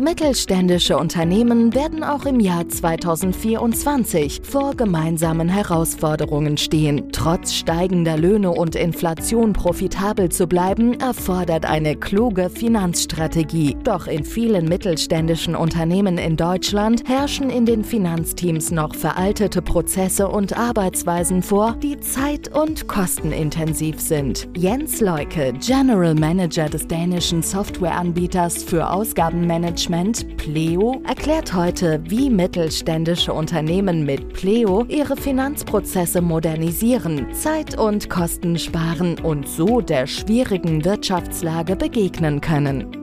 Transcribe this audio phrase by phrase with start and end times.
[0.00, 7.12] Mittelständische Unternehmen werden auch im Jahr 2024 vor gemeinsamen Herausforderungen stehen.
[7.12, 13.76] Trotz steigender Löhne und Inflation profitabel zu bleiben, erfordert eine kluge Finanzstrategie.
[13.84, 20.56] Doch in vielen mittelständischen Unternehmen in Deutschland herrschen in den Finanzteams noch veraltete Prozesse und
[20.56, 24.48] Arbeitsweisen vor, die zeit- und kostenintensiv sind.
[24.56, 33.32] Jens Leuke, General Manager des dänischen Softwareanbieters für Ausgabenmanagement, Management Pleo erklärt heute, wie mittelständische
[33.32, 41.74] Unternehmen mit Pleo ihre Finanzprozesse modernisieren, Zeit und Kosten sparen und so der schwierigen Wirtschaftslage
[41.74, 42.99] begegnen können.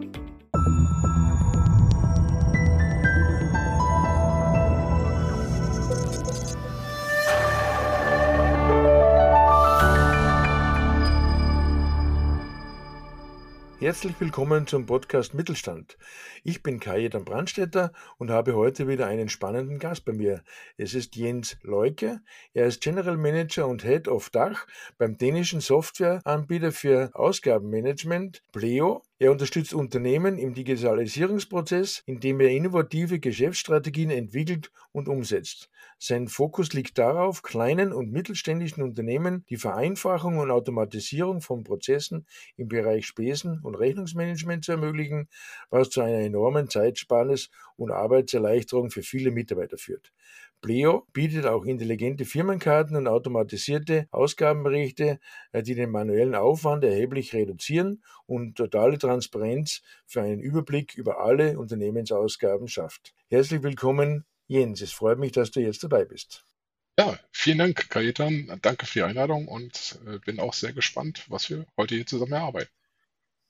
[13.88, 15.98] Herzlich willkommen zum Podcast Mittelstand.
[16.44, 20.44] Ich bin Kajetan Brandstetter und habe heute wieder einen spannenden Gast bei mir.
[20.76, 22.20] Es ist Jens Leuke.
[22.54, 29.32] Er ist General Manager und Head of Dach beim dänischen Softwareanbieter für Ausgabenmanagement Pleo er
[29.32, 35.70] unterstützt Unternehmen im Digitalisierungsprozess, indem er innovative Geschäftsstrategien entwickelt und umsetzt.
[36.00, 42.68] Sein Fokus liegt darauf, kleinen und mittelständischen Unternehmen die Vereinfachung und Automatisierung von Prozessen im
[42.68, 45.28] Bereich Spesen- und Rechnungsmanagement zu ermöglichen,
[45.70, 50.12] was zu einer enormen Zeitsparnis und Arbeitserleichterung für viele Mitarbeiter führt.
[50.62, 55.20] Pleo bietet auch intelligente Firmenkarten und automatisierte Ausgabenberichte,
[55.52, 61.60] äh, die den manuellen Aufwand erheblich reduzieren und totale Transparenz für einen Überblick über alle
[61.60, 63.14] Unternehmensausgaben schafft.
[63.30, 64.82] Herzlich willkommen, Jens.
[64.82, 66.46] Es freut mich, dass du jetzt dabei bist.
[67.00, 68.60] Ja, vielen Dank, Kajetan.
[68.64, 72.34] Danke für die Einladung und äh, bin auch sehr gespannt, was wir heute hier zusammen
[72.34, 72.77] erarbeiten.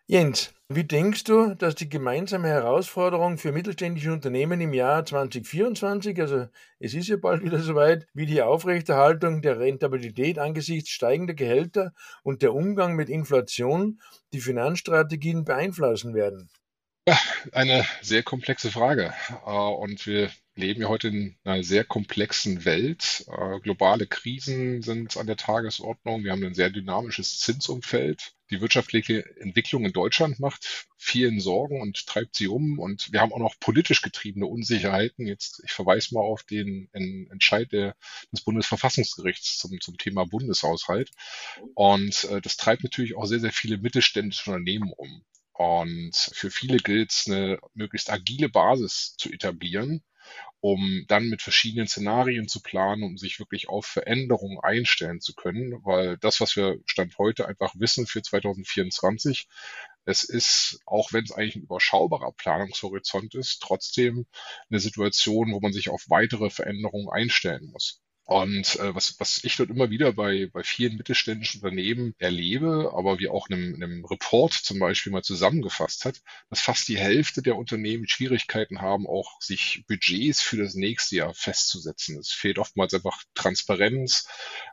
[0.10, 6.48] Jens, wie denkst du, dass die gemeinsame Herausforderung für mittelständische Unternehmen im Jahr 2024, also
[6.80, 12.42] es ist ja bald wieder soweit, wie die Aufrechterhaltung der Rentabilität angesichts steigender Gehälter und
[12.42, 14.00] der Umgang mit Inflation
[14.32, 16.50] die Finanzstrategien beeinflussen werden?
[17.08, 17.18] Ja,
[17.54, 19.14] eine sehr komplexe Frage.
[19.46, 23.26] Äh, und wir leben ja heute in einer sehr komplexen Welt.
[23.30, 26.26] Äh, globale Krisen sind an der Tagesordnung.
[26.26, 28.34] Wir haben ein sehr dynamisches Zinsumfeld.
[28.52, 32.78] Die wirtschaftliche Entwicklung in Deutschland macht vielen Sorgen und treibt sie um.
[32.78, 35.28] Und wir haben auch noch politisch getriebene Unsicherheiten.
[35.28, 37.96] Jetzt, ich verweise mal auf den Entscheid der,
[38.34, 41.12] des Bundesverfassungsgerichts zum, zum Thema Bundeshaushalt.
[41.74, 45.24] Und äh, das treibt natürlich auch sehr, sehr viele mittelständische Unternehmen um.
[45.58, 50.04] Und für viele gilt es, eine möglichst agile Basis zu etablieren,
[50.60, 55.84] um dann mit verschiedenen Szenarien zu planen, um sich wirklich auf Veränderungen einstellen zu können,
[55.84, 59.48] weil das, was wir Stand heute einfach wissen für 2024,
[60.06, 64.28] es ist, auch wenn es eigentlich ein überschaubarer Planungshorizont ist, trotzdem
[64.70, 68.02] eine Situation, wo man sich auf weitere Veränderungen einstellen muss.
[68.28, 73.20] Und äh, was, was ich dort immer wieder bei, bei vielen mittelständischen Unternehmen erlebe, aber
[73.20, 76.98] wie auch in einem, in einem Report zum Beispiel mal zusammengefasst hat, dass fast die
[76.98, 82.20] Hälfte der Unternehmen Schwierigkeiten haben, auch sich Budgets für das nächste Jahr festzusetzen.
[82.20, 84.28] Es fehlt oftmals einfach Transparenz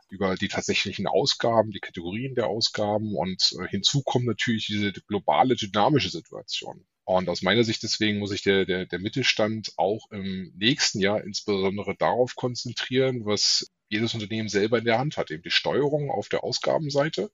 [0.09, 5.55] über die tatsächlichen Ausgaben, die Kategorien der Ausgaben und äh, hinzu kommt natürlich diese globale
[5.55, 6.85] dynamische Situation.
[7.05, 11.23] Und aus meiner Sicht deswegen muss sich der, der, der Mittelstand auch im nächsten Jahr
[11.23, 16.29] insbesondere darauf konzentrieren, was jedes Unternehmen selber in der Hand hat, eben die Steuerung auf
[16.29, 17.29] der Ausgabenseite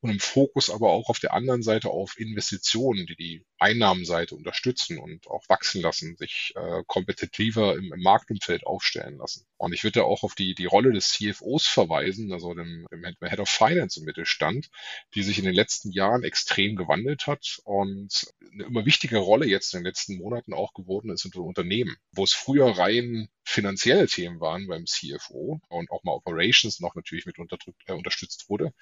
[0.00, 4.98] und im Fokus aber auch auf der anderen Seite auf Investitionen, die die Einnahmenseite unterstützen
[4.98, 9.44] und auch wachsen lassen, sich äh, kompetitiver im, im Marktumfeld aufstellen lassen.
[9.58, 13.40] Und ich würde auch auf die, die Rolle des CFOs verweisen, also dem, dem Head
[13.40, 14.70] of Finance im Mittelstand,
[15.14, 19.74] die sich in den letzten Jahren extrem gewandelt hat und eine immer wichtige Rolle jetzt
[19.74, 24.40] in den letzten Monaten auch geworden ist unter Unternehmen, wo es früher rein finanzielle Themen
[24.40, 28.72] waren beim CFO und auch mal Operations noch natürlich mit äh, unterstützt wurde,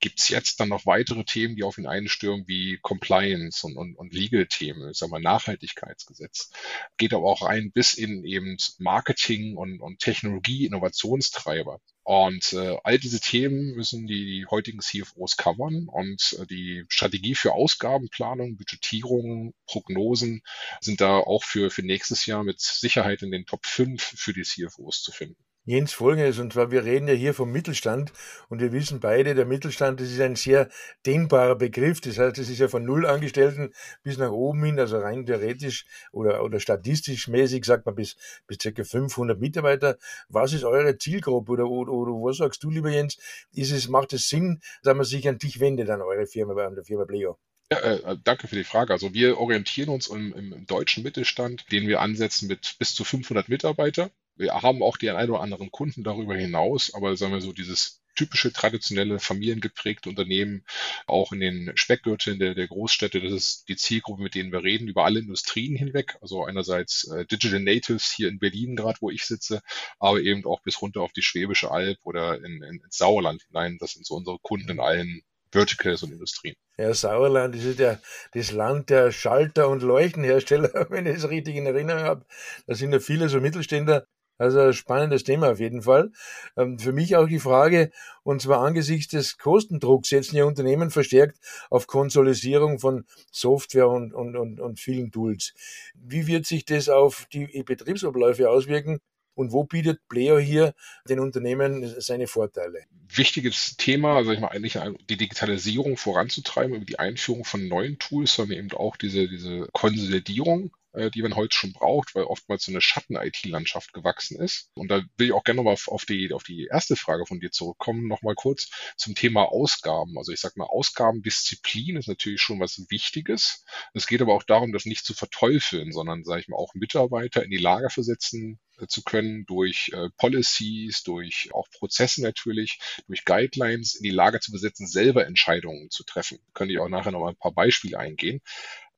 [0.00, 3.96] gibt es jetzt dann noch weitere Themen, die auf ihn einstürmen, wie Compliance und, und,
[3.96, 6.50] und Legal-Themen, ich sag mal Nachhaltigkeitsgesetz.
[6.96, 11.80] Geht aber auch rein bis in eben Marketing und, und Technologie, Innovationstreiber.
[12.02, 17.34] Und äh, all diese Themen müssen die, die heutigen CFOs covern und äh, die Strategie
[17.34, 20.42] für Ausgabenplanung, Budgetierung, Prognosen
[20.80, 24.44] sind da auch für, für nächstes Jahr mit Sicherheit in den Top 5 für die
[24.44, 25.45] CFOs zu finden.
[25.68, 28.12] Jens, folgendes, und zwar, wir reden ja hier vom Mittelstand
[28.48, 30.68] und wir wissen beide, der Mittelstand, das ist ein sehr
[31.04, 32.00] dehnbarer Begriff.
[32.00, 33.72] Das heißt, es ist ja von null Angestellten
[34.04, 38.14] bis nach oben hin, also rein theoretisch oder, oder statistisch mäßig, sagt man bis,
[38.46, 39.98] bis circa 500 Mitarbeiter.
[40.28, 43.18] Was ist eure Zielgruppe oder, oder, oder was sagst du, lieber Jens?
[43.50, 46.76] Ist es, macht es Sinn, dass man sich an dich wendet, an eure Firma, an
[46.76, 47.40] der Firma Pleo?
[47.72, 48.92] Ja, äh, danke für die Frage.
[48.92, 53.48] Also wir orientieren uns im, im deutschen Mittelstand, den wir ansetzen mit bis zu 500
[53.48, 57.52] Mitarbeiter wir haben auch den ein oder anderen Kunden darüber hinaus, aber sagen wir so,
[57.52, 60.64] dieses typische traditionelle familiengeprägte Unternehmen,
[61.06, 64.88] auch in den Speckgürteln der, der Großstädte, das ist die Zielgruppe, mit denen wir reden,
[64.88, 66.16] über alle Industrien hinweg.
[66.20, 69.60] Also einerseits äh, Digital Natives hier in Berlin gerade, wo ich sitze,
[69.98, 73.76] aber eben auch bis runter auf die Schwäbische Alb oder in, in, ins Sauerland hinein.
[73.78, 75.22] Das sind so unsere Kunden in allen
[75.52, 76.54] Verticals und Industrien.
[76.78, 77.98] Ja, Sauerland das ist ja
[78.32, 82.26] das Land der Schalter- und Leuchtenhersteller, wenn ich es richtig in Erinnerung habe.
[82.66, 84.06] Da sind ja viele so Mittelständler,
[84.38, 86.12] also spannendes Thema auf jeden Fall.
[86.56, 87.90] Ähm, für mich auch die Frage,
[88.22, 91.38] und zwar angesichts des Kostendrucks setzen ja Unternehmen verstärkt
[91.70, 95.54] auf Konsolidierung von Software und, und, und, und vielen Tools.
[95.94, 99.00] Wie wird sich das auf die Betriebsabläufe auswirken?
[99.34, 100.74] Und wo bietet Player hier
[101.10, 102.84] den Unternehmen seine Vorteile?
[103.14, 104.78] Wichtiges Thema, also ich mal eigentlich
[105.10, 110.70] die Digitalisierung voranzutreiben über die Einführung von neuen Tools, sondern eben auch diese, diese Konsolidierung
[110.96, 114.70] die man heute schon braucht, weil oftmals so eine Schatten-IT-Landschaft gewachsen ist.
[114.74, 117.50] Und da will ich auch gerne nochmal auf, die, auf die erste Frage von dir
[117.50, 120.16] zurückkommen, nochmal kurz zum Thema Ausgaben.
[120.16, 123.64] Also ich sage mal, Ausgabendisziplin ist natürlich schon was Wichtiges.
[123.94, 127.42] Es geht aber auch darum, das nicht zu verteufeln, sondern, sage ich mal, auch Mitarbeiter
[127.42, 133.24] in die Lage versetzen, äh, zu können, durch äh, Policies, durch auch Prozesse natürlich, durch
[133.24, 136.38] Guidelines in die Lage zu besetzen, selber Entscheidungen zu treffen.
[136.54, 138.40] Könnte ich auch nachher noch mal ein paar Beispiele eingehen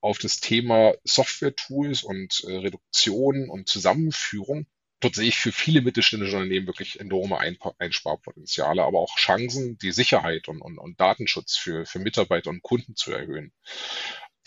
[0.01, 4.67] auf das Thema Software-Tools und äh, Reduktion und Zusammenführung.
[5.01, 10.49] Dort sehe ich für viele mittelständische Unternehmen wirklich enorme Einsparpotenziale, aber auch Chancen, die Sicherheit
[10.49, 13.53] und, und, und Datenschutz für, für Mitarbeiter und Kunden zu erhöhen.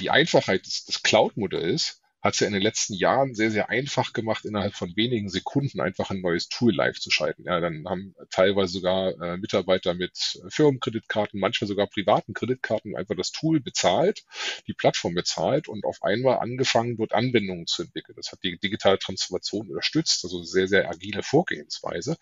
[0.02, 4.14] Die Einfachheit des, des Cloud-Modells hat es ja in den letzten Jahren sehr, sehr einfach
[4.14, 7.44] gemacht, innerhalb von wenigen Sekunden einfach ein neues Tool live zu schalten.
[7.46, 13.32] Ja, dann haben teilweise sogar äh, Mitarbeiter mit Firmenkreditkarten, manchmal sogar privaten Kreditkarten einfach das
[13.32, 14.24] Tool bezahlt,
[14.68, 18.16] die Plattform bezahlt und auf einmal angefangen, dort Anwendungen zu entwickeln.
[18.16, 22.18] Das hat die digitale Transformation unterstützt, also sehr, sehr agile Vorgehensweise.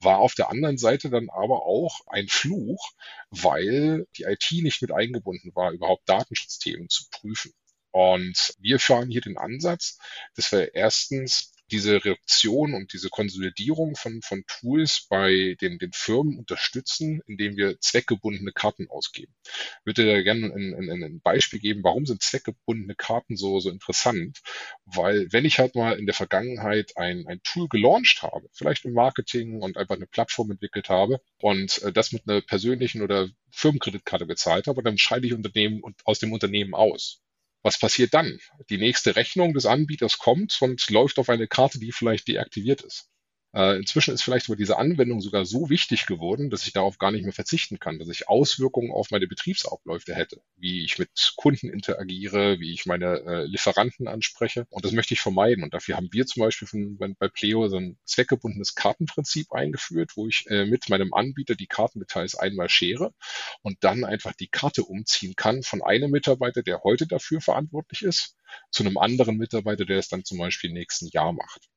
[0.00, 2.92] War auf der anderen Seite dann aber auch ein Fluch,
[3.30, 7.52] weil die IT nicht mit eingebunden war, überhaupt Datenschutzthemen zu prüfen.
[7.92, 9.98] Und wir fahren hier den Ansatz,
[10.34, 16.38] dass wir erstens diese Reduktion und diese Konsolidierung von, von Tools bei den, den Firmen
[16.38, 19.34] unterstützen, indem wir zweckgebundene Karten ausgeben.
[19.44, 23.70] Ich würde da gerne ein, ein, ein Beispiel geben, warum sind zweckgebundene Karten so, so
[23.70, 24.40] interessant?
[24.84, 28.92] Weil wenn ich halt mal in der Vergangenheit ein, ein Tool gelauncht habe, vielleicht im
[28.92, 34.26] Marketing und einfach eine Plattform entwickelt habe und äh, das mit einer persönlichen oder Firmenkreditkarte
[34.26, 37.22] bezahlt habe, dann scheide ich Unternehmen aus dem Unternehmen aus.
[37.62, 38.40] Was passiert dann?
[38.70, 43.11] Die nächste Rechnung des Anbieters kommt und läuft auf eine Karte, die vielleicht deaktiviert ist.
[43.54, 47.10] Äh, inzwischen ist vielleicht aber diese Anwendung sogar so wichtig geworden, dass ich darauf gar
[47.10, 51.68] nicht mehr verzichten kann, dass ich Auswirkungen auf meine Betriebsabläufe hätte, wie ich mit Kunden
[51.68, 54.66] interagiere, wie ich meine äh, Lieferanten anspreche.
[54.70, 55.64] Und das möchte ich vermeiden.
[55.64, 60.26] Und dafür haben wir zum Beispiel von, bei Pleo so ein zweckgebundenes Kartenprinzip eingeführt, wo
[60.26, 63.12] ich äh, mit meinem Anbieter die Kartendetails einmal schere
[63.60, 68.36] und dann einfach die Karte umziehen kann von einem Mitarbeiter, der heute dafür verantwortlich ist,
[68.70, 71.71] zu einem anderen Mitarbeiter, der es dann zum Beispiel im nächsten Jahr macht.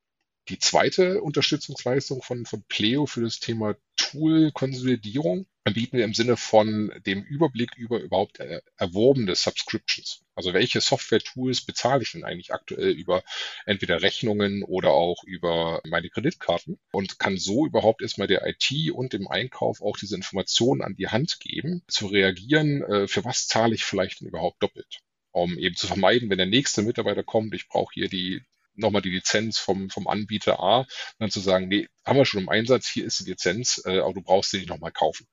[0.47, 6.93] Die zweite Unterstützungsleistung von, von Pleo für das Thema Tool-Konsolidierung bieten wir im Sinne von
[7.07, 8.39] dem Überblick über überhaupt
[8.77, 10.23] erworbene Subscriptions.
[10.35, 13.23] Also welche Software-Tools bezahle ich denn eigentlich aktuell über
[13.65, 19.13] entweder Rechnungen oder auch über meine Kreditkarten und kann so überhaupt erstmal der IT und
[19.13, 23.73] dem Einkauf auch diese Informationen an die Hand geben, zu reagieren, äh, für was zahle
[23.73, 24.99] ich vielleicht denn überhaupt doppelt
[25.31, 28.41] um eben zu vermeiden, wenn der nächste Mitarbeiter kommt, ich brauche hier die
[28.75, 30.85] nochmal die Lizenz vom, vom Anbieter A,
[31.19, 34.13] dann zu sagen, nee, haben wir schon im Einsatz, hier ist die Lizenz, äh, aber
[34.13, 35.27] du brauchst sie nicht nochmal kaufen.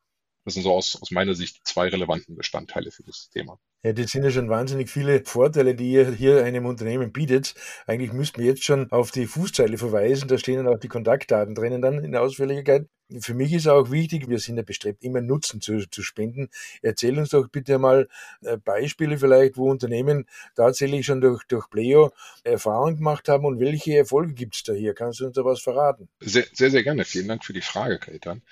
[0.45, 3.59] Das sind so aus, aus meiner Sicht zwei relevanten Bestandteile für das Thema.
[3.85, 7.55] Ja, das sind ja schon wahnsinnig viele Vorteile, die ihr hier einem Unternehmen bietet.
[7.87, 10.29] Eigentlich müssten wir jetzt schon auf die Fußzeile verweisen.
[10.29, 12.87] Da stehen dann auch die Kontaktdaten drinnen dann in der Ausführlichkeit.
[13.21, 16.49] Für mich ist auch wichtig, wir sind ja bestrebt, immer Nutzen zu, zu spenden.
[16.81, 18.09] Erzähl uns doch bitte mal
[18.43, 22.13] äh, Beispiele vielleicht, wo Unternehmen tatsächlich schon durch, durch Pleo
[22.45, 24.95] Erfahrung gemacht haben und welche Erfolge gibt es da hier?
[24.95, 26.09] Kannst du uns da was verraten?
[26.21, 27.05] Sehr, sehr, sehr gerne.
[27.05, 28.43] Vielen Dank für die Frage, Kaitan.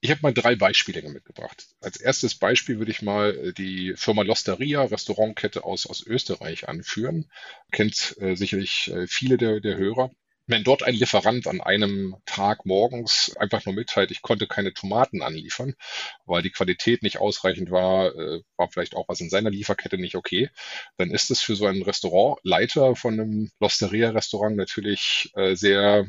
[0.00, 1.66] Ich habe mal drei Beispiele mitgebracht.
[1.80, 7.30] Als erstes Beispiel würde ich mal äh, die Firma Losteria, Restaurantkette aus, aus Österreich anführen.
[7.72, 10.10] Kennt äh, sicherlich äh, viele der, der Hörer.
[10.48, 15.22] wenn dort ein Lieferant an einem Tag morgens einfach nur mitteilt, ich konnte keine Tomaten
[15.22, 15.74] anliefern,
[16.24, 20.14] weil die Qualität nicht ausreichend war, äh, war vielleicht auch was in seiner Lieferkette nicht
[20.16, 20.50] okay,
[20.96, 26.06] dann ist es für so einen Restaurantleiter von einem Losteria-Restaurant natürlich äh, sehr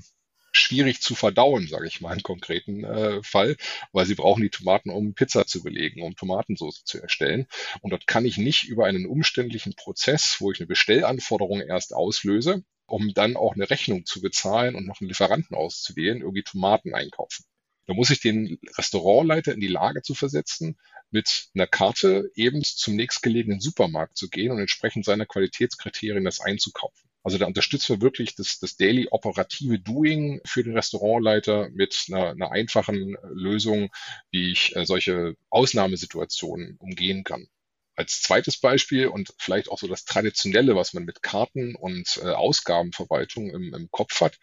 [0.51, 3.57] schwierig zu verdauen, sage ich mal im konkreten äh, Fall,
[3.91, 7.47] weil sie brauchen die Tomaten, um Pizza zu belegen, um Tomatensauce zu erstellen.
[7.81, 12.63] Und dort kann ich nicht über einen umständlichen Prozess, wo ich eine Bestellanforderung erst auslöse,
[12.85, 17.45] um dann auch eine Rechnung zu bezahlen und noch einen Lieferanten auszuwählen, irgendwie Tomaten einkaufen.
[17.87, 20.77] Da muss ich den Restaurantleiter in die Lage zu versetzen,
[21.11, 27.08] mit einer Karte eben zum nächstgelegenen Supermarkt zu gehen und entsprechend seiner Qualitätskriterien das einzukaufen.
[27.23, 32.29] Also da unterstützen wir wirklich das, das daily operative Doing für den Restaurantleiter mit einer,
[32.29, 33.89] einer einfachen Lösung,
[34.31, 37.47] wie ich äh, solche Ausnahmesituationen umgehen kann.
[37.95, 42.29] Als zweites Beispiel und vielleicht auch so das Traditionelle, was man mit Karten und äh,
[42.29, 44.39] Ausgabenverwaltung im, im, Kopf hat,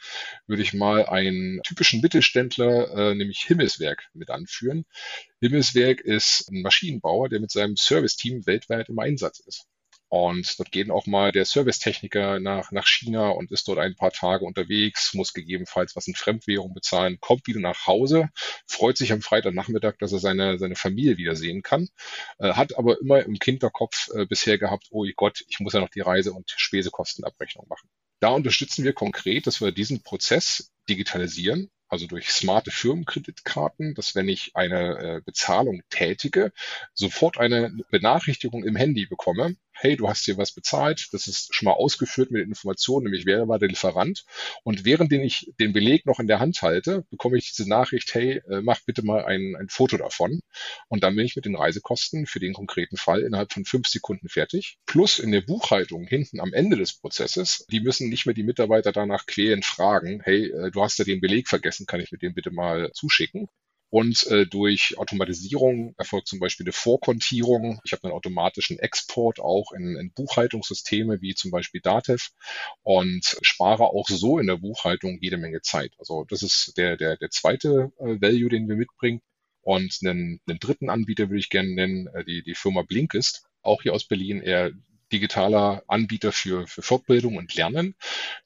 [0.47, 4.85] würde ich mal einen typischen Mittelständler, äh, nämlich Himmelswerk, mit anführen.
[5.41, 9.67] Himmelswerk ist ein Maschinenbauer, der mit seinem Serviceteam weltweit im Einsatz ist.
[10.09, 14.13] Und dort geht auch mal der Servicetechniker nach, nach China und ist dort ein paar
[14.13, 18.31] Tage unterwegs, muss gegebenenfalls was in Fremdwährung bezahlen, kommt wieder nach Hause,
[18.67, 21.89] freut sich am Freitagnachmittag, dass er seine, seine Familie wiedersehen kann,
[22.39, 25.91] äh, hat aber immer im Kinderkopf äh, bisher gehabt, oh Gott, ich muss ja noch
[25.91, 27.89] die Reise- und Spesekostenabrechnung machen.
[28.21, 34.29] Da unterstützen wir konkret, dass wir diesen Prozess digitalisieren, also durch smarte Firmenkreditkarten, dass wenn
[34.29, 36.53] ich eine äh, Bezahlung tätige,
[36.95, 41.67] sofort eine Benachrichtigung im Handy bekomme, hey, du hast hier was bezahlt, das ist schon
[41.67, 44.25] mal ausgeführt mit Informationen, nämlich wer war der Lieferant.
[44.63, 48.43] Und während ich den Beleg noch in der Hand halte, bekomme ich diese Nachricht, hey,
[48.51, 50.41] äh, mach bitte mal ein, ein Foto davon.
[50.89, 54.29] Und dann bin ich mit den Reisekosten für den konkreten Fall innerhalb von fünf Sekunden
[54.29, 54.79] fertig.
[54.87, 58.93] Plus in der Buchhaltung hinten am Ende des Prozesses, die müssen nicht mehr die Mitarbeiter
[58.93, 62.35] danach quälen, fragen, hey, äh, du hast ja den Beleg vergessen, kann ich mir den
[62.35, 63.49] bitte mal zuschicken?
[63.97, 67.81] Und äh, durch Automatisierung erfolgt zum Beispiel eine Vorkontierung.
[67.83, 72.29] Ich habe einen automatischen Export auch in, in Buchhaltungssysteme wie zum Beispiel Datev
[72.83, 75.95] und spare auch so in der Buchhaltung jede Menge Zeit.
[75.99, 79.23] Also das ist der, der, der zweite äh, Value, den wir mitbringen.
[79.63, 83.81] Und einen, einen dritten Anbieter würde ich gerne nennen, äh, die, die Firma Blinkist, auch
[83.81, 84.73] hier aus Berlin, eher
[85.13, 87.95] digitaler Anbieter für, für Fortbildung und Lernen.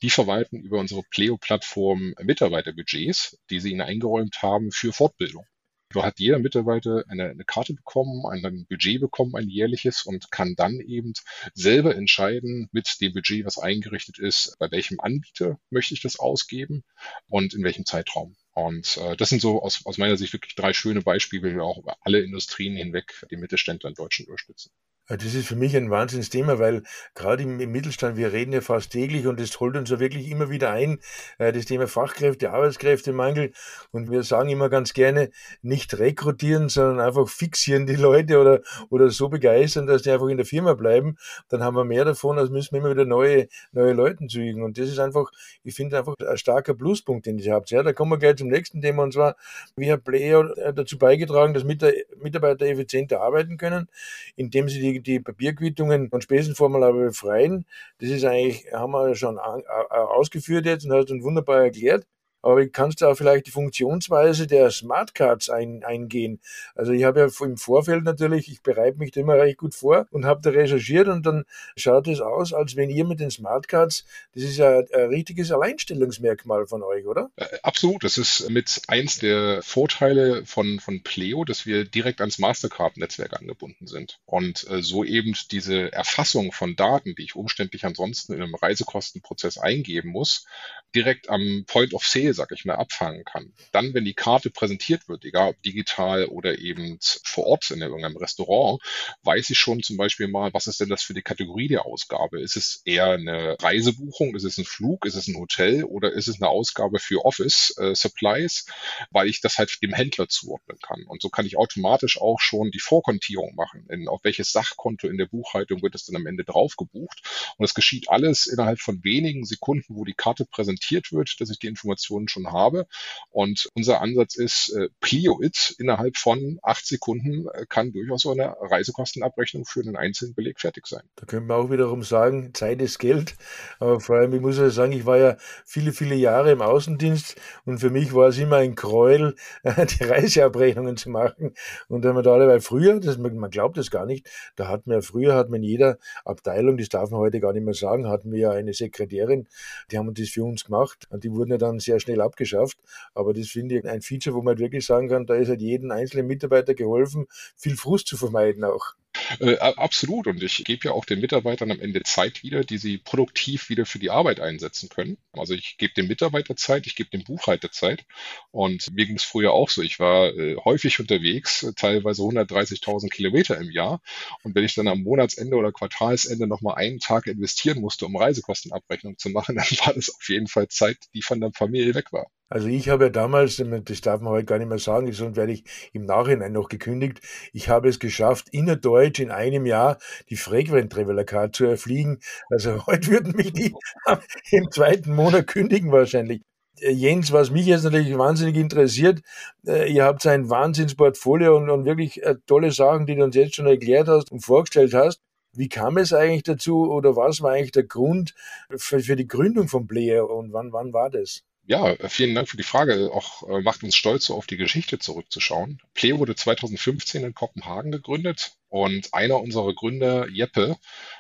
[0.03, 5.47] Die verwalten über unsere Pleo-Plattform Mitarbeiterbudgets, die sie ihnen eingeräumt haben für Fortbildung.
[5.93, 10.55] Da hat jeder Mitarbeiter eine, eine Karte bekommen, ein Budget bekommen, ein jährliches und kann
[10.55, 11.15] dann eben
[11.53, 16.85] selber entscheiden mit dem Budget, was eingerichtet ist, bei welchem Anbieter möchte ich das ausgeben
[17.27, 18.37] und in welchem Zeitraum.
[18.53, 21.65] Und äh, das sind so aus, aus meiner Sicht wirklich drei schöne Beispiele, wie wir
[21.65, 24.71] auch über alle Industrien hinweg die Mittelständler in Deutschland unterstützen.
[25.19, 26.85] Das ist für mich ein Wahnsinnsthema, weil
[27.17, 30.51] gerade im, Mittelstand, wir reden ja fast täglich und das holt uns ja wirklich immer
[30.51, 31.01] wieder ein,
[31.39, 33.51] äh, das Thema Fachkräfte, Arbeitskräftemangel.
[33.91, 35.31] Und wir sagen immer ganz gerne,
[35.63, 40.37] nicht rekrutieren, sondern einfach fixieren die Leute oder, oder so begeistern, dass die einfach in
[40.37, 41.17] der Firma bleiben.
[41.49, 44.63] Dann haben wir mehr davon, als müssen wir immer wieder neue, neue Leute zügen.
[44.63, 45.33] Und das ist einfach,
[45.65, 47.71] ich finde einfach ein starker Pluspunkt, den ihr habt.
[47.71, 49.35] Ja, da kommen wir gleich zum nächsten Thema und zwar,
[49.75, 53.89] wie hat Player äh, dazu beigetragen, dass Mitarbeiter effizienter arbeiten können,
[54.37, 57.67] indem sie die die Papierquittungen von Spesenformulare befreien.
[57.99, 62.07] Das ist eigentlich, haben wir schon ausgeführt jetzt und hast uns wunderbar erklärt.
[62.43, 66.41] Aber wie kannst auch vielleicht die Funktionsweise der Smartcards ein, eingehen?
[66.75, 70.07] Also ich habe ja im Vorfeld natürlich, ich bereite mich da immer recht gut vor
[70.11, 71.45] und habe da recherchiert und dann
[71.77, 74.05] schaut es aus, als wenn ihr mit den Smartcards,
[74.35, 77.31] das ist ja ein richtiges Alleinstellungsmerkmal von euch, oder?
[77.37, 78.05] Äh, absolut.
[78.05, 83.87] Das ist mit eins der Vorteile von, von Pleo, dass wir direkt ans Mastercard-Netzwerk angebunden
[83.87, 88.55] sind und äh, so eben diese Erfassung von Daten, die ich umständlich ansonsten in einem
[88.55, 90.47] Reisekostenprozess eingeben muss,
[90.95, 93.53] direkt am Point of Sale, sag ich mal, abfangen kann.
[93.73, 98.17] Dann, wenn die Karte präsentiert wird, egal ob digital oder eben vor Ort in irgendeinem
[98.17, 98.81] Restaurant,
[99.23, 102.41] weiß ich schon zum Beispiel mal, was ist denn das für die Kategorie der Ausgabe?
[102.41, 104.35] Ist es eher eine Reisebuchung?
[104.35, 105.07] Ist es ein Flug?
[105.07, 105.85] Ist es ein Hotel?
[105.85, 108.67] Oder ist es eine Ausgabe für Office äh, Supplies?
[109.11, 111.05] Weil ich das halt dem Händler zuordnen kann.
[111.05, 113.87] Und so kann ich automatisch auch schon die Vorkontierung machen.
[113.89, 117.23] In, auf welches Sachkonto in der Buchhaltung wird es dann am Ende drauf gebucht?
[117.57, 121.59] Und es geschieht alles innerhalb von wenigen Sekunden, wo die Karte präsentiert wird, dass ich
[121.59, 122.87] die Information Informationen schon habe.
[123.31, 128.33] Und unser Ansatz ist, äh, Plio It innerhalb von acht Sekunden äh, kann durchaus so
[128.33, 131.03] eine Reisekostenabrechnung für einen einzelnen Beleg fertig sein.
[131.17, 133.37] Da könnte man auch wiederum sagen, Zeit ist Geld.
[133.79, 137.37] Aber vor allem, ich muss ja sagen, ich war ja viele, viele Jahre im Außendienst
[137.65, 141.55] und für mich war es immer ein Gräuel, die Reiseabrechnungen zu machen.
[141.89, 144.87] Und wenn man da alle, weil früher, das, man glaubt es gar nicht, da hat
[144.87, 148.09] man früher, hat man in jeder Abteilung, das darf man heute gar nicht mehr sagen,
[148.09, 149.49] hatten wir ja eine Sekretärin,
[149.91, 152.79] die haben das für uns gemacht und die wurden ja dann sehr schnell abgeschafft.
[153.15, 155.91] Aber das finde ich ein Feature, wo man wirklich sagen kann, da ist halt jedem
[155.91, 157.27] einzelnen Mitarbeiter geholfen,
[157.57, 158.95] viel Frust zu vermeiden auch.
[159.39, 160.27] Äh, absolut.
[160.27, 163.87] Und ich gebe ja auch den Mitarbeitern am Ende Zeit wieder, die sie produktiv wieder
[163.87, 165.19] für die Arbeit einsetzen können.
[165.33, 168.05] Also ich gebe dem Mitarbeiter Zeit, ich gebe dem Buchhalter Zeit.
[168.51, 169.83] Und mir ging es früher auch so.
[169.83, 174.01] Ich war äh, häufig unterwegs, teilweise 130.000 Kilometer im Jahr.
[174.43, 179.19] Und wenn ich dann am Monatsende oder Quartalsende nochmal einen Tag investieren musste, um Reisekostenabrechnung
[179.19, 182.31] zu machen, dann war das auf jeden Fall Zeit, die von der Familie weg war.
[182.53, 185.53] Also ich habe ja damals, das darf man heute gar nicht mehr sagen, sonst werde
[185.53, 187.21] ich im Nachhinein noch gekündigt,
[187.53, 189.99] ich habe es geschafft, innerdeutsch in einem Jahr
[190.31, 192.19] die Frequent Traveler Card zu erfliegen.
[192.51, 193.73] Also heute würden mich die
[194.51, 196.43] im zweiten Monat kündigen wahrscheinlich.
[196.81, 199.21] Äh, Jens, was mich jetzt natürlich wahnsinnig interessiert,
[199.65, 203.55] äh, ihr habt ein Wahnsinnsportfolio und, und wirklich äh, tolle Sachen, die du uns jetzt
[203.55, 205.21] schon erklärt hast und vorgestellt hast.
[205.53, 208.35] Wie kam es eigentlich dazu oder was war eigentlich der Grund
[208.77, 211.43] für, für die Gründung von Player und wann, wann war das?
[211.65, 213.13] Ja, vielen Dank für die Frage.
[213.13, 215.81] Auch äh, macht uns stolz, so auf die Geschichte zurückzuschauen.
[215.95, 220.77] Pleo wurde 2015 in Kopenhagen gegründet und einer unserer Gründer, Jeppe,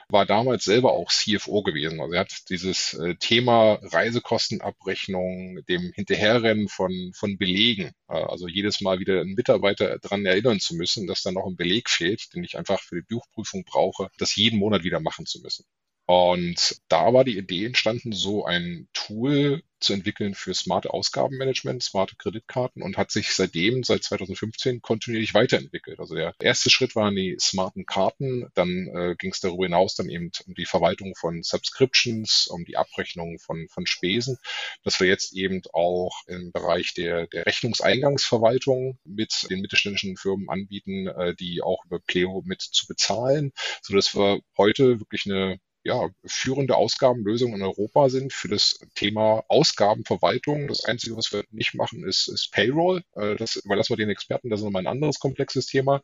[0.08, 2.00] war damals selber auch CFO gewesen.
[2.00, 8.80] Also er hat dieses äh, Thema Reisekostenabrechnung, dem Hinterherrennen von, von Belegen, äh, also jedes
[8.80, 12.42] Mal wieder einen Mitarbeiter dran erinnern zu müssen, dass da noch ein Beleg fehlt, den
[12.44, 15.64] ich einfach für die Buchprüfung brauche, das jeden Monat wieder machen zu müssen.
[16.10, 22.16] Und da war die Idee entstanden, so ein Tool zu entwickeln für smarte Ausgabenmanagement, smarte
[22.16, 26.00] Kreditkarten und hat sich seitdem, seit 2015, kontinuierlich weiterentwickelt.
[26.00, 30.08] Also der erste Schritt waren die smarten Karten, dann äh, ging es darüber hinaus dann
[30.08, 34.36] eben um die Verwaltung von Subscriptions, um die Abrechnung von, von Spesen,
[34.82, 41.06] dass wir jetzt eben auch im Bereich der, der Rechnungseingangsverwaltung mit den mittelständischen Firmen anbieten,
[41.06, 46.08] äh, die auch über Pleo mit zu bezahlen, so dass wir heute wirklich eine ja,
[46.26, 50.68] führende Ausgabenlösungen in Europa sind für das Thema Ausgabenverwaltung.
[50.68, 53.02] Das Einzige, was wir nicht machen, ist, ist Payroll.
[53.14, 56.02] Äh, das überlassen wir den Experten, das ist nochmal ein anderes komplexes Thema.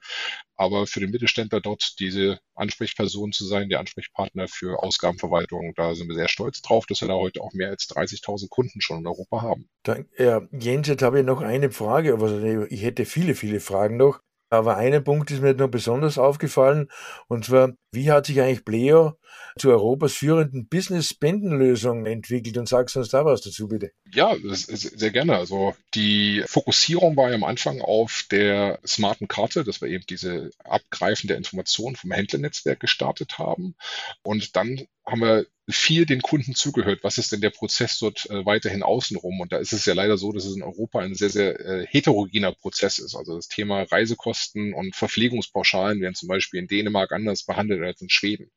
[0.57, 6.09] Aber für den Mittelständler dort diese Ansprechperson zu sein, der Ansprechpartner für Ausgabenverwaltung, da sind
[6.09, 9.07] wir sehr stolz drauf, dass wir da heute auch mehr als 30.000 Kunden schon in
[9.07, 9.69] Europa haben.
[9.83, 13.99] Dann, ja, Jens, jetzt habe ich noch eine Frage, aber ich hätte viele, viele Fragen
[13.99, 14.21] noch.
[14.49, 16.89] Aber ein Punkt ist mir noch besonders aufgefallen,
[17.27, 19.19] und zwar, wie hat sich eigentlich Pleo
[19.59, 22.59] zu Europas führenden Business-Spendenlösung entwickelt?
[22.59, 23.91] Und sagst du uns da was dazu, bitte?
[24.13, 25.37] Ja, sehr gerne.
[25.37, 30.51] Also die Fokussierung war ja am Anfang auf der smarten Karte, dass wir eben diese
[30.63, 33.75] Abgreifen der Informationen vom Händlernetzwerk gestartet haben.
[34.23, 38.47] Und dann haben wir viel den Kunden zugehört, was ist denn der Prozess dort äh,
[38.47, 39.41] weiterhin außenrum?
[39.41, 41.87] Und da ist es ja leider so, dass es in Europa ein sehr, sehr äh,
[41.87, 43.17] heterogener Prozess ist.
[43.17, 48.11] Also das Thema Reisekosten und Verpflegungspauschalen werden zum Beispiel in Dänemark anders behandelt als in
[48.11, 48.51] Schweden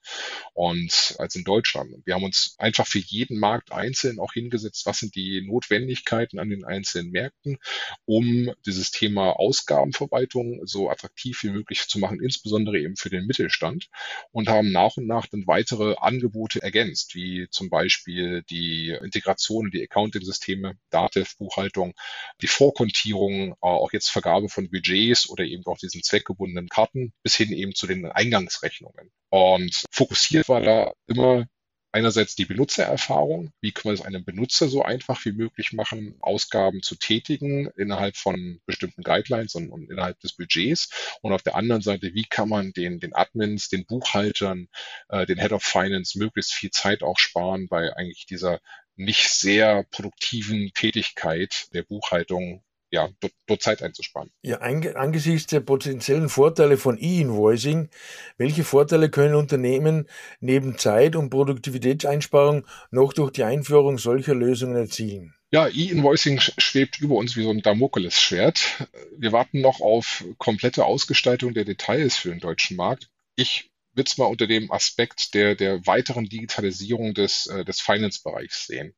[0.54, 2.06] und als in Deutschland.
[2.06, 6.50] Wir haben uns einfach für jeden Markt einzeln auch hingesetzt, was sind die Notwendigkeiten an
[6.50, 7.58] den einzelnen Märkten,
[8.06, 13.90] um dieses Thema Ausgabenverwaltung so attraktiv wie möglich zu machen, insbesondere eben für den Mittelstand
[14.32, 19.84] und haben nach und nach dann weitere Angebote ergänzt wie zum Beispiel die Integration, die
[19.84, 21.94] Accounting-Systeme, Datev-Buchhaltung,
[22.42, 27.36] die Vorkontierung, äh, auch jetzt Vergabe von Budgets oder eben auch diesen zweckgebundenen Karten bis
[27.36, 29.12] hin eben zu den Eingangsrechnungen.
[29.30, 31.46] Und fokussiert war da immer
[31.92, 36.82] einerseits die Benutzererfahrung, wie können wir es einem Benutzer so einfach wie möglich machen, Ausgaben
[36.84, 41.18] zu tätigen innerhalb von bestimmten Guidelines und, und innerhalb des Budgets.
[41.22, 44.68] Und auf der anderen Seite, wie kann man den, den Admins, den Buchhaltern,
[45.10, 48.60] äh, den Head of Finance möglichst viel Zeit auch sparen bei eigentlich dieser
[48.96, 54.32] nicht sehr produktiven Tätigkeit der Buchhaltung ja, dort, dort Zeit einzusparen.
[54.42, 57.90] Ja, angesichts der potenziellen Vorteile von E-Invoicing,
[58.38, 60.08] welche Vorteile können Unternehmen
[60.40, 65.36] neben Zeit- und Produktivitätseinsparung noch durch die Einführung solcher Lösungen erzielen?
[65.52, 68.88] Ja, E-Invoicing schwebt über uns wie so ein Damoklesschwert.
[69.18, 73.10] Wir warten noch auf komplette Ausgestaltung der Details für den deutschen Markt.
[73.36, 78.68] Ich würde es mal unter dem Aspekt der, der weiteren Digitalisierung des, äh, des Finance-Bereichs
[78.68, 78.94] sehen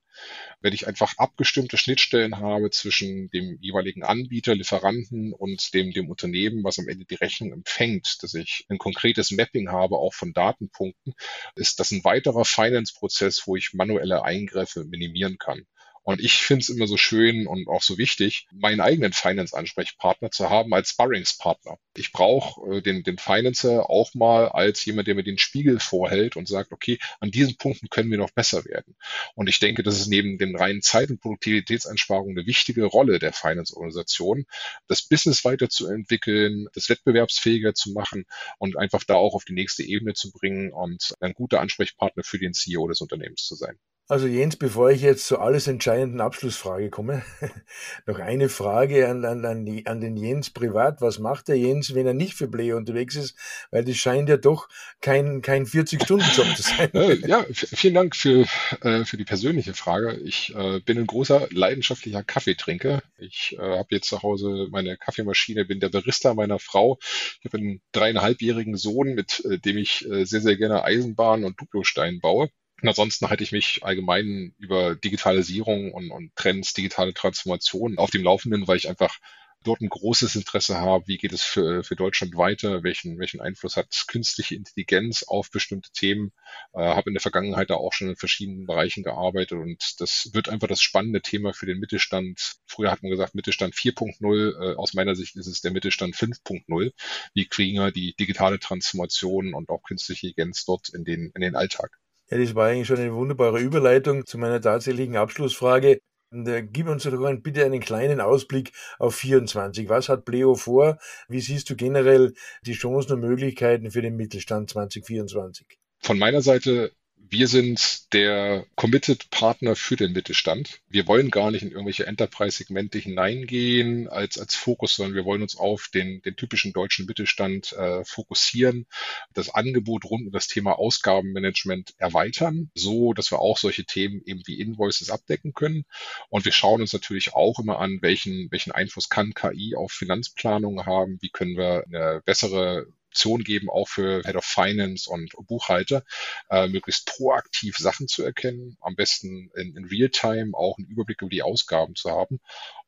[0.61, 6.63] wenn ich einfach abgestimmte Schnittstellen habe zwischen dem jeweiligen Anbieter, Lieferanten und dem, dem Unternehmen,
[6.63, 11.13] was am Ende die Rechnung empfängt, dass ich ein konkretes Mapping habe, auch von Datenpunkten,
[11.55, 15.65] ist das ein weiterer Finance-Prozess, wo ich manuelle Eingriffe minimieren kann.
[16.03, 20.49] Und ich finde es immer so schön und auch so wichtig, meinen eigenen Finance-Ansprechpartner zu
[20.49, 21.77] haben als Sparringspartner.
[21.95, 26.37] Ich brauche äh, den, den Financer auch mal als jemand, der mir den Spiegel vorhält
[26.37, 28.95] und sagt, okay, an diesen Punkten können wir noch besser werden.
[29.35, 33.33] Und ich denke, das ist neben den reinen Zeit- und Produktivitätseinsparungen eine wichtige Rolle der
[33.33, 34.45] Finance-Organisation,
[34.87, 38.25] das Business weiterzuentwickeln, das wettbewerbsfähiger zu machen
[38.57, 42.39] und einfach da auch auf die nächste Ebene zu bringen und ein guter Ansprechpartner für
[42.39, 43.77] den CEO des Unternehmens zu sein.
[44.11, 47.23] Also Jens, bevor ich jetzt zur alles entscheidenden Abschlussfrage komme,
[48.05, 50.99] noch eine Frage an, an, an, den Jens privat.
[50.99, 53.37] Was macht der Jens, wenn er nicht für Play unterwegs ist?
[53.71, 54.67] Weil das scheint ja doch
[54.99, 56.89] kein, kein 40-Stunden-Job zu sein.
[57.25, 58.45] ja, vielen Dank für,
[58.81, 60.19] äh, für die persönliche Frage.
[60.25, 63.01] Ich äh, bin ein großer leidenschaftlicher Kaffeetrinker.
[63.17, 66.99] Ich äh, habe jetzt zu Hause meine Kaffeemaschine, bin der Barista meiner Frau.
[67.39, 71.61] Ich habe einen dreieinhalbjährigen Sohn, mit äh, dem ich äh, sehr, sehr gerne Eisenbahn und
[71.61, 72.49] Duplostein baue.
[72.81, 78.23] Und ansonsten halte ich mich allgemein über Digitalisierung und, und Trends, digitale Transformation auf dem
[78.23, 79.19] Laufenden, weil ich einfach
[79.63, 83.77] dort ein großes Interesse habe, wie geht es für, für Deutschland weiter, welchen, welchen Einfluss
[83.77, 86.31] hat künstliche Intelligenz auf bestimmte Themen.
[86.73, 90.49] Äh, habe in der Vergangenheit da auch schon in verschiedenen Bereichen gearbeitet und das wird
[90.49, 92.55] einfach das spannende Thema für den Mittelstand.
[92.65, 96.91] Früher hat man gesagt Mittelstand 4.0, äh, aus meiner Sicht ist es der Mittelstand 5.0.
[97.33, 101.55] Wie kriegen wir die digitale Transformation und auch künstliche Intelligenz dort in den, in den
[101.55, 102.00] Alltag?
[102.31, 105.99] Ja, das war eigentlich schon eine wunderbare Überleitung zu meiner tatsächlichen Abschlussfrage.
[106.31, 109.89] Und, äh, gib uns doch bitte einen kleinen Ausblick auf 24.
[109.89, 110.97] Was hat Pleo vor?
[111.27, 112.33] Wie siehst du generell
[112.65, 115.67] die Chancen und Möglichkeiten für den Mittelstand 2024?
[115.99, 116.93] Von meiner Seite
[117.31, 120.81] wir sind der Committed Partner für den Mittelstand.
[120.89, 125.55] Wir wollen gar nicht in irgendwelche Enterprise-Segmente hineingehen als, als Fokus, sondern wir wollen uns
[125.55, 128.85] auf den, den typischen deutschen Mittelstand äh, fokussieren,
[129.33, 134.41] das Angebot rund um das Thema Ausgabenmanagement erweitern, so dass wir auch solche Themen eben
[134.45, 135.85] wie Invoices abdecken können.
[136.27, 140.85] Und wir schauen uns natürlich auch immer an, welchen, welchen Einfluss kann KI auf Finanzplanung
[140.85, 146.03] haben, wie können wir eine bessere Option geben, auch für Head of Finance und Buchhalter,
[146.49, 151.29] äh, möglichst proaktiv Sachen zu erkennen, am besten in, in Realtime auch einen Überblick über
[151.29, 152.39] die Ausgaben zu haben,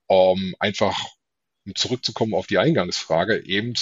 [0.07, 0.97] um einfach
[1.65, 3.73] um zurückzukommen auf die Eingangsfrage, eben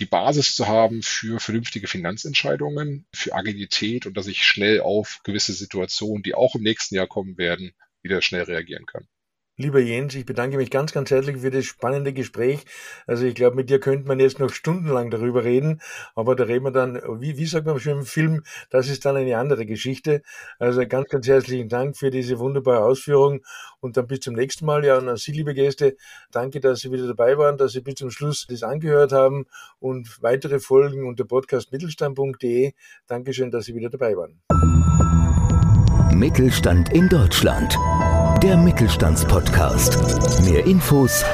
[0.00, 5.52] die Basis zu haben für vernünftige Finanzentscheidungen, für Agilität und dass ich schnell auf gewisse
[5.52, 9.06] Situationen, die auch im nächsten Jahr kommen werden, wieder schnell reagieren kann.
[9.58, 12.64] Lieber Jens, ich bedanke mich ganz, ganz herzlich für das spannende Gespräch.
[13.06, 15.82] Also ich glaube, mit dir könnte man jetzt noch stundenlang darüber reden,
[16.14, 19.14] aber da reden wir dann, wie, wie sagt man schon im Film, das ist dann
[19.14, 20.22] eine andere Geschichte.
[20.58, 23.42] Also ganz, ganz herzlichen Dank für diese wunderbare Ausführung
[23.80, 24.86] und dann bis zum nächsten Mal.
[24.86, 25.96] Ja, und an Sie, liebe Gäste,
[26.30, 29.44] danke, dass Sie wieder dabei waren, dass Sie bis zum Schluss das angehört haben
[29.80, 32.72] und weitere Folgen unter podcastmittelstand.de.
[33.06, 34.40] Dankeschön, dass Sie wieder dabei waren.
[36.14, 37.76] Mittelstand in Deutschland
[38.42, 40.44] der Mittelstandspodcast.
[40.44, 41.24] Mehr Infos